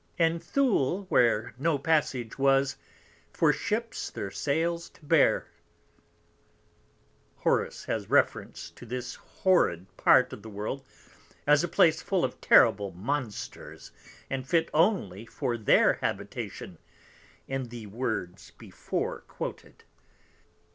And 0.17 0.41
Thule, 0.43 1.03
where 1.09 1.53
no 1.59 1.77
Passage 1.77 2.39
was 2.39 2.75
For 3.31 3.53
Ships 3.53 4.09
their 4.09 4.31
Sails 4.31 4.89
to 4.89 5.05
bear. 5.05 5.51
Horace 7.41 7.83
has 7.83 8.09
reference 8.09 8.71
to 8.71 8.87
this 8.87 9.13
horrid 9.13 9.85
Part 9.97 10.33
of 10.33 10.41
the 10.41 10.49
World, 10.49 10.83
as 11.45 11.63
a 11.63 11.67
Place 11.67 12.01
full 12.01 12.25
of 12.25 12.41
terrible 12.41 12.89
Monsters, 12.91 13.91
and 14.27 14.47
fit 14.49 14.71
only 14.73 15.27
for 15.27 15.55
their 15.55 15.93
Habitation, 16.01 16.79
in 17.47 17.65
the 17.69 17.85
Words 17.85 18.53
before 18.57 19.19
quoted. 19.27 19.83